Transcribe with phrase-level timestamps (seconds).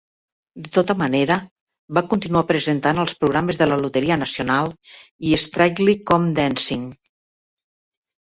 [0.67, 1.35] De tota manera,
[1.97, 4.71] va continuar presentant els programes de la Loteria Nacional
[5.27, 6.87] i "Strictly Come Dancing".